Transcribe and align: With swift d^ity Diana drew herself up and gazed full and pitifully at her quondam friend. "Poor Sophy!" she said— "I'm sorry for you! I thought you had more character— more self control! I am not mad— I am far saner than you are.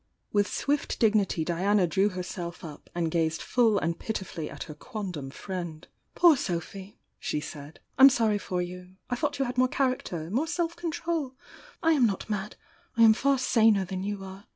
With 0.33 0.47
swift 0.51 0.99
d^ity 0.99 1.45
Diana 1.45 1.85
drew 1.85 2.09
herself 2.09 2.63
up 2.63 2.89
and 2.95 3.11
gazed 3.11 3.39
full 3.39 3.77
and 3.77 3.99
pitifully 3.99 4.49
at 4.49 4.63
her 4.63 4.73
quondam 4.73 5.29
friend. 5.29 5.87
"Poor 6.15 6.35
Sophy!" 6.35 6.97
she 7.19 7.39
said— 7.39 7.79
"I'm 7.99 8.09
sorry 8.09 8.39
for 8.39 8.63
you! 8.63 8.95
I 9.11 9.15
thought 9.15 9.37
you 9.37 9.45
had 9.45 9.59
more 9.59 9.67
character— 9.67 10.31
more 10.31 10.47
self 10.47 10.75
control! 10.75 11.35
I 11.83 11.91
am 11.91 12.07
not 12.07 12.31
mad— 12.31 12.55
I 12.97 13.03
am 13.03 13.13
far 13.13 13.37
saner 13.37 13.85
than 13.85 14.01
you 14.01 14.23
are. 14.23 14.47